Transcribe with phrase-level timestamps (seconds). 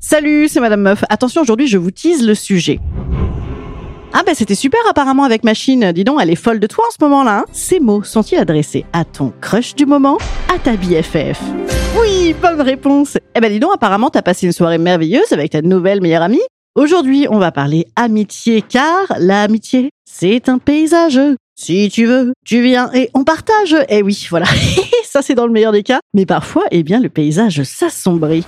[0.00, 1.04] Salut, c'est Madame Meuf.
[1.08, 2.78] Attention, aujourd'hui, je vous tease le sujet.
[4.16, 5.90] Ah ben c'était super apparemment avec Machine.
[5.92, 7.38] Dis donc, elle est folle de toi en ce moment-là.
[7.40, 7.44] hein.
[7.52, 10.18] Ces mots sont-ils adressés à ton crush du moment?
[10.54, 11.40] À ta BFF
[12.00, 13.18] Oui, bonne réponse.
[13.34, 16.40] Eh ben dis donc, apparemment t'as passé une soirée merveilleuse avec ta nouvelle meilleure amie.
[16.76, 21.18] Aujourd'hui, on va parler amitié car l'amitié, c'est un paysage.
[21.56, 23.74] Si tu veux, tu viens et on partage.
[23.88, 24.46] Eh oui, voilà.
[25.14, 26.00] Ça c'est dans le meilleur des cas.
[26.12, 28.44] Mais parfois, eh bien le paysage s'assombrit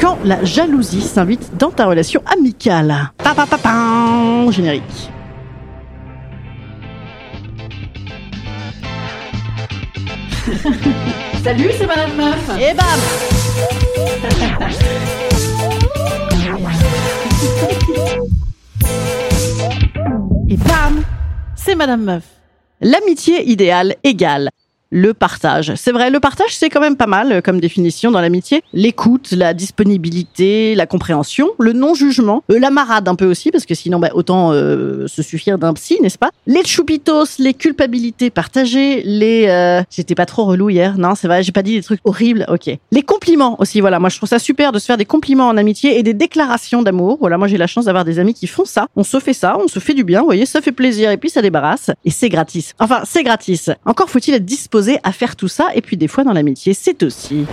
[0.00, 3.10] quand la jalousie s'invite dans ta relation amicale.
[3.18, 4.84] Pa, pa, pa, pa, générique.
[11.42, 12.50] Salut, c'est Madame Meuf.
[12.60, 13.00] Et bam
[20.48, 21.02] Et bam
[21.56, 22.22] C'est Madame Meuf.
[22.80, 24.50] L'amitié idéale égale
[24.90, 25.72] le partage.
[25.76, 28.62] C'est vrai, le partage, c'est quand même pas mal euh, comme définition dans l'amitié.
[28.72, 33.74] L'écoute, la disponibilité, la compréhension, le non-jugement, euh, la marade un peu aussi, parce que
[33.74, 36.30] sinon, bah, autant euh, se suffire d'un psy, n'est-ce pas?
[36.46, 39.46] Les choupitos, les culpabilités partagées, les...
[39.48, 42.46] euh, J'étais pas trop relou hier, non, c'est vrai, j'ai pas dit des trucs horribles,
[42.48, 42.70] ok.
[42.90, 45.56] Les compliments aussi, voilà, moi je trouve ça super de se faire des compliments en
[45.56, 47.18] amitié et des déclarations d'amour.
[47.20, 48.86] Voilà, moi j'ai la chance d'avoir des amis qui font ça.
[48.96, 51.16] On se fait ça, on se fait du bien, vous voyez, ça fait plaisir et
[51.16, 51.90] puis ça débarrasse.
[52.04, 52.74] Et c'est gratis.
[52.78, 53.70] Enfin, c'est gratis.
[53.84, 54.44] Encore faut-il être
[55.02, 57.44] à faire tout ça et puis des fois dans l'amitié, c'est aussi...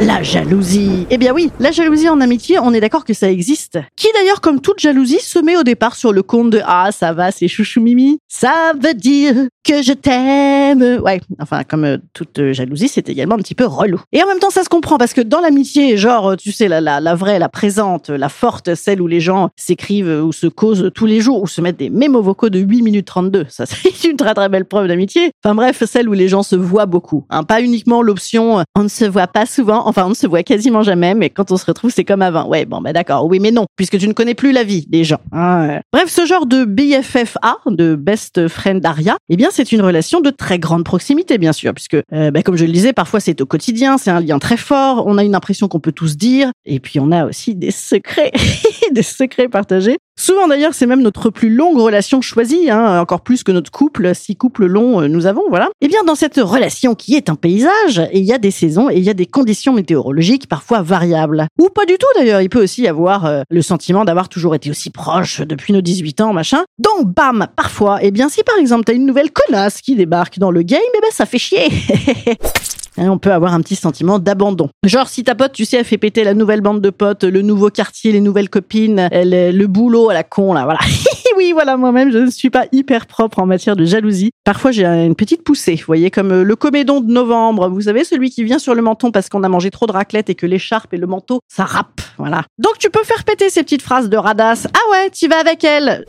[0.00, 1.06] La jalousie.
[1.10, 3.78] Eh bien oui, la jalousie en amitié, on est d'accord que ça existe.
[3.96, 7.14] Qui d'ailleurs, comme toute jalousie, se met au départ sur le compte de Ah, ça
[7.14, 8.18] va, c'est chouchou mimi.
[8.28, 9.34] Ça veut dire
[9.64, 11.00] que je t'aime.
[11.02, 14.00] Ouais, enfin, comme euh, toute euh, jalousie, c'est également un petit peu relou.
[14.12, 16.80] Et en même temps, ça se comprend parce que dans l'amitié, genre, tu sais, la,
[16.80, 21.06] la, vraie, la présente, la forte, celle où les gens s'écrivent ou se causent tous
[21.06, 23.46] les jours ou se mettent des mémos vocaux de 8 minutes 32.
[23.48, 25.30] Ça, c'est une très très belle preuve d'amitié.
[25.42, 27.24] Enfin bref, celle où les gens se voient beaucoup.
[27.30, 30.42] Hein, pas uniquement l'option on ne se voit pas souvent, enfin on ne se voit
[30.42, 32.46] quasiment jamais, mais quand on se retrouve, c'est comme avant.
[32.48, 35.04] Ouais, bon, bah d'accord, oui, mais non, puisque tu ne connais plus la vie des
[35.04, 35.20] gens.
[35.32, 35.80] hein.
[35.92, 40.30] Bref, ce genre de BFFA, de Best Friend Aria, eh bien c'est une relation de
[40.30, 43.46] très grande proximité, bien sûr, puisque, euh, bah, comme je le disais, parfois c'est au
[43.46, 46.80] quotidien, c'est un lien très fort, on a une impression qu'on peut tous dire, et
[46.80, 48.32] puis on a aussi des secrets,
[48.92, 49.98] des secrets partagés.
[50.18, 54.14] Souvent d'ailleurs, c'est même notre plus longue relation choisie, hein, encore plus que notre couple,
[54.14, 55.68] si couple long euh, nous avons, voilà.
[55.82, 58.96] Eh bien, dans cette relation qui est un paysage, il y a des saisons et
[58.96, 61.46] il y a des conditions météorologiques parfois variables.
[61.60, 64.54] Ou pas du tout d'ailleurs, il peut aussi y avoir euh, le sentiment d'avoir toujours
[64.54, 66.64] été aussi proche depuis nos 18 ans, machin.
[66.78, 70.50] Donc, bam, parfois, eh bien, si par exemple t'as une nouvelle connasse qui débarque dans
[70.50, 71.68] le game, eh ben ça fait chier.
[72.98, 74.68] Hein, on peut avoir un petit sentiment d'abandon.
[74.84, 77.42] Genre, si ta pote, tu sais, elle fait péter la nouvelle bande de potes, le
[77.42, 80.80] nouveau quartier, les nouvelles copines, elle, le boulot à la con, là, voilà.
[81.36, 84.30] oui, voilà, moi-même, je ne suis pas hyper propre en matière de jalousie.
[84.44, 88.04] Parfois, j'ai une petite poussée, vous voyez, comme euh, le comédon de novembre, vous savez,
[88.04, 90.46] celui qui vient sur le menton parce qu'on a mangé trop de raclette et que
[90.46, 92.44] l'écharpe et le manteau, ça râpe, voilà.
[92.58, 94.66] Donc, tu peux faire péter ces petites phrases de radasse.
[94.72, 96.04] Ah ouais, tu vas avec elle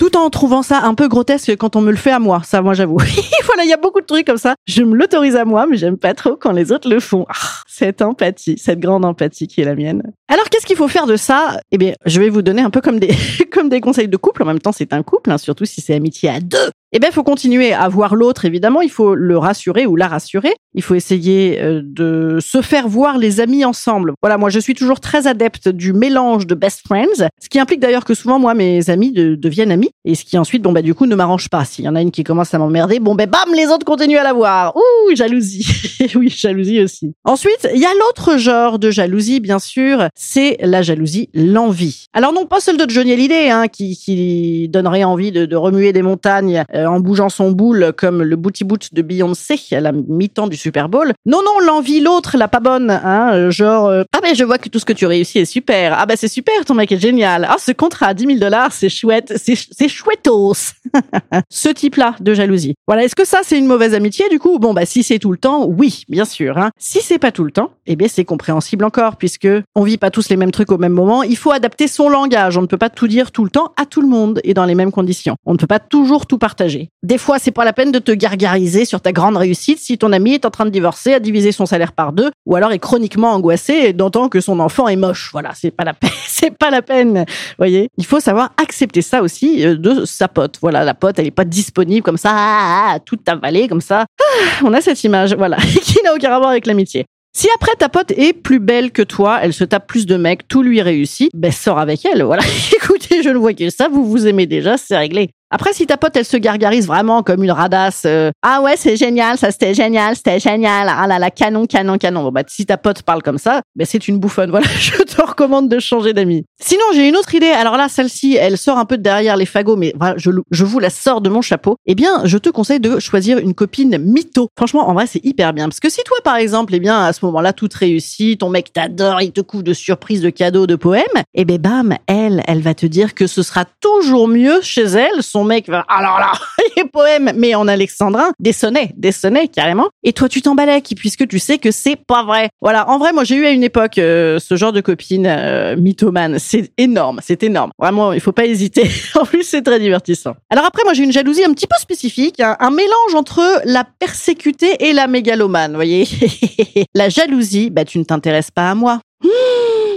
[0.00, 2.40] tout en trouvant ça un peu grotesque quand on me le fait à moi.
[2.42, 2.96] Ça, moi, j'avoue.
[3.44, 4.54] voilà, il y a beaucoup de trucs comme ça.
[4.66, 7.26] Je me l'autorise à moi, mais j'aime pas trop quand les autres le font.
[7.28, 7.34] Ah,
[7.66, 10.02] cette empathie, cette grande empathie qui est la mienne.
[10.28, 11.60] Alors, qu'est-ce qu'il faut faire de ça?
[11.70, 13.14] Eh bien, je vais vous donner un peu comme des,
[13.52, 14.42] comme des conseils de couple.
[14.42, 16.70] En même temps, c'est un couple, hein, surtout si c'est amitié à deux.
[16.92, 18.80] Eh bien, il faut continuer à voir l'autre, évidemment.
[18.80, 20.52] Il faut le rassurer ou la rassurer.
[20.74, 24.12] Il faut essayer euh, de se faire voir les amis ensemble.
[24.22, 27.80] Voilà, moi, je suis toujours très adepte du mélange de best friends, ce qui implique
[27.80, 30.82] d'ailleurs que souvent, moi, mes amis de- deviennent amis, et ce qui ensuite, bon, bah,
[30.82, 31.64] du coup, ne m'arrange pas.
[31.64, 34.18] S'il y en a une qui commence à m'emmerder, bon, ben, bam, les autres continuent
[34.18, 34.74] à la voir.
[34.76, 35.66] Ouh, jalousie.
[36.16, 37.12] oui, jalousie aussi.
[37.24, 42.06] Ensuite, il y a l'autre genre de jalousie, bien sûr, c'est la jalousie, l'envie.
[42.12, 45.92] Alors, non, pas celle de Johnny Hallyday, hein, qui, qui donnerait envie de, de remuer
[45.92, 49.92] des montagnes euh, en bougeant son boule comme le booty boot de Beyoncé à la
[49.92, 51.12] mi-temps du Super Bowl.
[51.26, 54.58] Non, non, l'envie, l'autre, la pas bonne, hein, euh, genre, euh, ah ben je vois
[54.58, 55.96] que tout ce que tu réussis est super.
[55.98, 57.46] Ah ben c'est super, ton mec est génial.
[57.48, 60.72] Ah ce contrat à 10 000 dollars, c'est chouette, c'est c'est chouettos.
[61.50, 62.74] ce type-là de jalousie.
[62.86, 64.58] Voilà, est-ce que ça c'est une mauvaise amitié du coup?
[64.58, 66.58] Bon bah si c'est tout le temps, oui, bien sûr.
[66.58, 66.70] Hein.
[66.78, 70.10] Si c'est pas tout le temps, eh bien c'est compréhensible encore puisque on vit pas
[70.10, 71.22] tous les mêmes trucs au même moment.
[71.22, 72.56] Il faut adapter son langage.
[72.56, 74.64] On ne peut pas tout dire tout le temps à tout le monde et dans
[74.64, 75.36] les mêmes conditions.
[75.46, 76.69] On ne peut pas toujours tout partager
[77.02, 80.12] Des fois, c'est pas la peine de te gargariser sur ta grande réussite si ton
[80.12, 82.78] ami est en train de divorcer, a divisé son salaire par deux, ou alors est
[82.78, 85.30] chroniquement angoissé d'entendre que son enfant est moche.
[85.32, 86.10] Voilà, c'est pas la peine.
[86.26, 87.26] C'est pas la peine.
[87.58, 90.58] Voyez, il faut savoir accepter ça aussi euh, de sa pote.
[90.62, 94.06] Voilà, la pote, elle est pas disponible comme ça, ah, ah, toute avalée comme ça.
[94.18, 94.24] Ah,
[94.64, 97.04] on a cette image, voilà, qui n'a aucun rapport avec l'amitié.
[97.32, 100.48] Si après ta pote est plus belle que toi, elle se tape plus de mecs,
[100.48, 102.42] tout lui réussit, ben sors avec elle, voilà.
[102.76, 105.30] Écoutez, je ne vois que ça, vous vous aimez déjà, c'est réglé.
[105.52, 108.96] Après, si ta pote, elle se gargarise vraiment comme une radasse, euh, ah ouais, c'est
[108.96, 112.22] génial, ça c'était génial, c'était génial, ah là là, canon, canon, canon.
[112.22, 114.50] Bon, bah, si ta pote parle comme ça, ben c'est une bouffonne.
[114.60, 116.44] Voilà, je te recommande de changer d'amis.
[116.60, 117.50] Sinon, j'ai une autre idée.
[117.50, 120.64] Alors là, celle-ci, elle sort un peu de derrière les fagots, mais voilà, je, je
[120.64, 121.76] vous la sors de mon chapeau.
[121.86, 124.48] Eh bien, je te conseille de choisir une copine mytho.
[124.56, 125.68] Franchement, en vrai, c'est hyper bien.
[125.68, 128.72] Parce que si toi, par exemple, eh bien, à ce moment-là, tout réussit, ton mec
[128.72, 131.04] t'adore, il te couvre de surprises, de cadeaux, de poèmes,
[131.34, 135.22] eh ben bam, elle, elle va te dire que ce sera toujours mieux chez elle.
[135.44, 136.32] Mec va, alors là,
[136.76, 139.88] les poèmes, mais en alexandrin, des sonnets, des sonnets carrément.
[140.02, 142.50] Et toi, tu t'emballais, puisque tu sais que c'est pas vrai.
[142.60, 145.76] Voilà, en vrai, moi, j'ai eu à une époque euh, ce genre de copine euh,
[145.76, 146.38] mythomane.
[146.38, 147.70] C'est énorme, c'est énorme.
[147.78, 148.90] Vraiment, il faut pas hésiter.
[149.14, 150.34] en plus, c'est très divertissant.
[150.50, 152.56] Alors après, moi, j'ai une jalousie un petit peu spécifique, hein.
[152.60, 156.06] un mélange entre la persécutée et la mégalomane, voyez.
[156.94, 159.00] la jalousie, bah, tu ne t'intéresses pas à moi.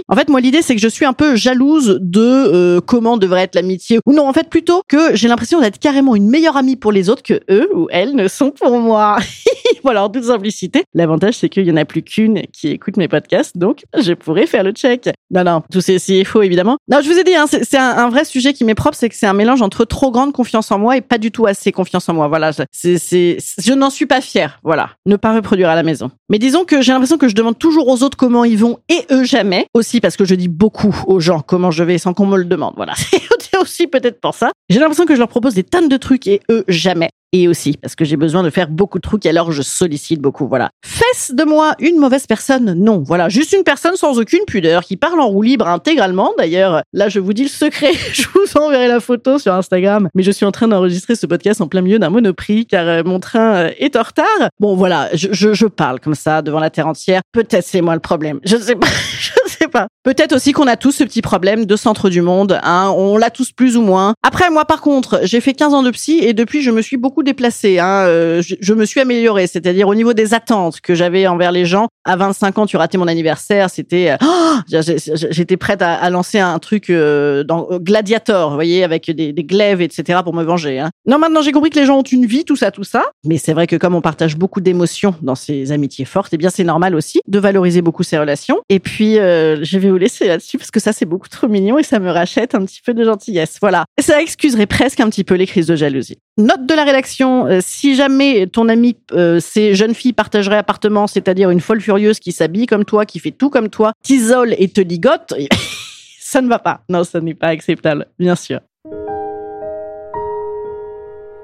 [0.08, 3.42] En fait, moi, l'idée, c'est que je suis un peu jalouse de euh, comment devrait
[3.42, 4.00] être l'amitié.
[4.04, 7.08] Ou non, en fait, plutôt que j'ai l'impression d'être carrément une meilleure amie pour les
[7.08, 9.16] autres que eux ou elles ne sont pour moi.
[9.82, 10.84] voilà, en toute simplicité.
[10.92, 14.46] L'avantage, c'est qu'il y en a plus qu'une qui écoute mes podcasts, donc je pourrais
[14.46, 15.08] faire le check.
[15.30, 16.76] Non, non, tout ceci est faux, évidemment.
[16.88, 19.16] Non, je vous ai dit, hein, c'est un, vrai sujet qui m'est propre, c'est que
[19.16, 22.08] c'est un mélange entre trop grande confiance en moi et pas du tout assez confiance
[22.08, 22.28] en moi.
[22.28, 24.60] Voilà, c'est, je n'en suis pas fière.
[24.62, 26.10] Voilà, ne pas reproduire à la maison.
[26.28, 29.06] Mais disons que j'ai l'impression que je demande toujours aux autres comment ils vont et
[29.10, 29.66] eux jamais.
[29.74, 32.44] Aussi parce que je dis beaucoup aux gens comment je vais sans qu'on me le
[32.44, 32.74] demande.
[32.76, 34.50] Voilà, c'est aussi peut-être pour ça.
[34.68, 37.76] J'ai l'impression que je leur propose des tonnes de trucs et eux jamais et aussi
[37.76, 40.46] parce que j'ai besoin de faire beaucoup de trucs et alors je sollicite beaucoup.
[40.46, 40.70] Voilà.
[40.84, 42.74] Fesse de moi une mauvaise personne?
[42.74, 43.02] Non.
[43.04, 43.28] Voilà.
[43.28, 46.32] Juste une personne sans aucune pudeur qui parle en roue libre intégralement.
[46.38, 47.92] D'ailleurs, là, je vous dis le secret.
[48.12, 50.08] je vous enverrai la photo sur Instagram.
[50.14, 53.02] Mais je suis en train d'enregistrer ce podcast en plein milieu d'un monoprix car euh,
[53.04, 54.48] mon train euh, est en retard.
[54.60, 55.08] Bon, voilà.
[55.12, 57.20] Je, je, parle comme ça devant la terre entière.
[57.32, 58.38] Peut-être c'est moi le problème.
[58.44, 58.86] Je sais pas.
[59.18, 59.30] je
[59.64, 59.93] sais pas.
[60.04, 62.60] Peut-être aussi qu'on a tous ce petit problème de centre du monde.
[62.62, 62.92] Hein.
[62.94, 64.12] On l'a tous plus ou moins.
[64.22, 66.98] Après, moi, par contre, j'ai fait 15 ans de psy et depuis, je me suis
[66.98, 67.78] beaucoup déplacée.
[67.78, 68.04] Hein.
[68.06, 71.64] Euh, je, je, me suis améliorée, c'est-à-dire au niveau des attentes que j'avais envers les
[71.64, 71.88] gens.
[72.04, 76.58] À 25 ans, tu ratais mon anniversaire, c'était, oh j'étais prête à, à, lancer un
[76.58, 80.20] truc euh, dans Gladiator, vous voyez, avec des, des glaives, etc.
[80.22, 80.80] pour me venger.
[80.80, 80.90] Hein.
[81.06, 83.04] Non, maintenant j'ai compris que les gens ont une vie, tout ça, tout ça.
[83.24, 86.50] Mais c'est vrai que comme on partage beaucoup d'émotions dans ces amitiés fortes, eh bien
[86.50, 88.60] c'est normal aussi de valoriser beaucoup ces relations.
[88.68, 91.78] Et puis euh, je vais vous laisser là-dessus parce que ça c'est beaucoup trop mignon
[91.78, 93.58] et ça me rachète un petit peu de gentillesse.
[93.60, 93.84] Voilà.
[94.00, 96.18] Ça excuserait presque un petit peu les crises de jalousie.
[96.36, 101.06] Note de la rédaction, euh, si jamais ton ami, euh, ces jeunes filles partageraient appartement,
[101.06, 104.68] c'est-à-dire une folle furieuse qui s'habille comme toi, qui fait tout comme toi, t'isole et
[104.68, 105.32] te ligote,
[106.20, 106.80] ça ne va pas.
[106.88, 108.60] Non, ça n'est pas acceptable, bien sûr.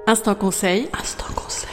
[0.06, 0.88] Instant conseil.
[0.98, 1.70] Instant conseil.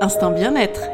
[0.00, 0.91] Instant bien-être.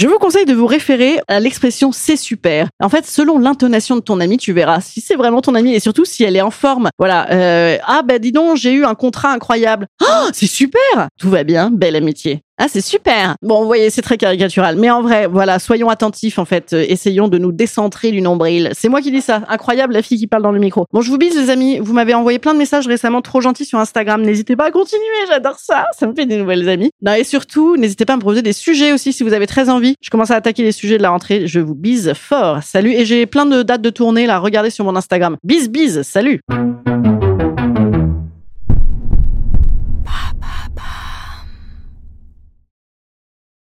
[0.00, 2.68] Je vous conseille de vous référer à l'expression c'est super.
[2.82, 5.80] En fait, selon l'intonation de ton ami, tu verras si c'est vraiment ton ami et
[5.80, 6.88] surtout si elle est en forme.
[6.98, 7.30] Voilà.
[7.30, 9.88] Euh, ah bah dis donc, j'ai eu un contrat incroyable.
[10.00, 11.08] Oh, c'est super.
[11.18, 12.40] Tout va bien, belle amitié.
[12.62, 13.36] Ah, c'est super.
[13.40, 14.76] Bon, vous voyez, c'est très caricatural.
[14.76, 16.74] Mais en vrai, voilà, soyons attentifs, en fait.
[16.74, 18.68] Euh, essayons de nous décentrer du nombril.
[18.74, 19.40] C'est moi qui dis ça.
[19.48, 20.84] Incroyable, la fille qui parle dans le micro.
[20.92, 21.78] Bon, je vous bise, les amis.
[21.78, 24.20] Vous m'avez envoyé plein de messages récemment trop gentils sur Instagram.
[24.20, 25.00] N'hésitez pas à continuer.
[25.26, 25.86] J'adore ça.
[25.98, 26.90] Ça me fait des nouvelles amies.
[27.00, 29.70] Non, et surtout, n'hésitez pas à me proposer des sujets aussi si vous avez très
[29.70, 29.96] envie.
[30.02, 31.46] Je commence à attaquer les sujets de la rentrée.
[31.46, 32.62] Je vous bise fort.
[32.62, 32.92] Salut.
[32.92, 34.38] Et j'ai plein de dates de tournée, là.
[34.38, 35.38] Regardez sur mon Instagram.
[35.42, 36.02] Bise, bise.
[36.02, 36.42] Salut.